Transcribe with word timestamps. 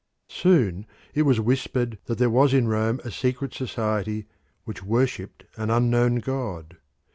Soon 0.31 0.87
it 1.13 1.21
was 1.29 1.39
whispered 1.39 1.99
that 2.05 2.17
there 2.17 2.27
was 2.31 2.55
in 2.55 2.67
Rome 2.67 2.99
a 3.03 3.11
secret 3.11 3.53
society 3.53 4.25
which 4.63 4.81
worshipped 4.81 5.43
an 5.57 5.69
unknown 5.69 6.15
god. 6.15 6.77